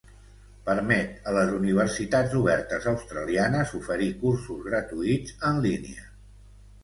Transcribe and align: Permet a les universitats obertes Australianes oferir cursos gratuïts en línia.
Permet 0.69 1.19
a 1.31 1.33
les 1.35 1.51
universitats 1.57 2.33
obertes 2.39 2.87
Australianes 2.93 3.75
oferir 3.81 4.09
cursos 4.23 4.65
gratuïts 4.71 5.37
en 5.51 5.61
línia. 5.69 6.09